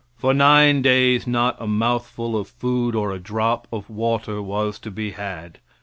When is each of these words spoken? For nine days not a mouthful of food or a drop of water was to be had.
For 0.17 0.33
nine 0.33 0.81
days 0.81 1.27
not 1.27 1.57
a 1.61 1.67
mouthful 1.67 2.35
of 2.35 2.47
food 2.47 2.95
or 2.95 3.11
a 3.11 3.19
drop 3.19 3.67
of 3.71 3.87
water 3.87 4.41
was 4.41 4.79
to 4.79 4.89
be 4.89 5.11
had. 5.11 5.59